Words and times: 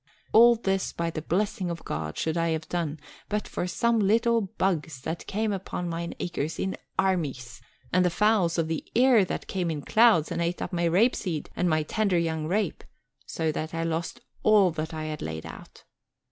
All 0.33 0.55
this 0.55 0.91
by 0.93 1.11
the 1.11 1.21
blessing 1.21 1.69
of 1.69 1.85
God 1.85 2.17
should 2.17 2.35
I 2.35 2.49
have 2.53 2.67
done 2.67 2.99
but 3.29 3.47
for 3.47 3.67
some 3.67 3.99
little 3.99 4.41
bugs 4.41 4.99
that 5.01 5.27
came 5.27 5.53
upon 5.53 5.87
mine 5.89 6.15
acres 6.19 6.57
in 6.57 6.75
armies, 6.97 7.61
and 7.93 8.03
the 8.03 8.09
fowls 8.09 8.57
of 8.57 8.67
the 8.67 8.83
air 8.95 9.23
that 9.23 9.45
came 9.45 9.69
in 9.69 9.83
clouds 9.83 10.31
and 10.31 10.41
ate 10.41 10.59
up 10.59 10.73
my 10.73 10.85
rape 10.85 11.15
seed 11.15 11.51
and 11.55 11.69
my 11.69 11.83
tender 11.83 12.17
young 12.17 12.47
rape, 12.47 12.83
so 13.27 13.51
that 13.51 13.75
I 13.75 13.83
lost 13.83 14.21
all 14.41 14.71
that 14.71 14.91
I 14.91 15.13
laid 15.21 15.45
out. 15.45 15.83